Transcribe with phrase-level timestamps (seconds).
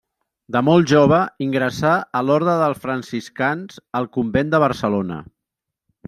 [0.53, 1.17] De molt jove
[1.47, 5.19] ingressà a l'orde dels franciscans al convent de Barcelona.